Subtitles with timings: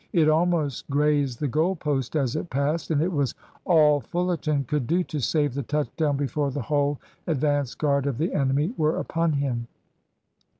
[0.13, 4.87] It almost grazed the goal post as it passed, and it was all Fullerton could
[4.87, 8.97] do to save the touch down before the whole advance guard of the enemy were
[8.97, 9.67] upon him.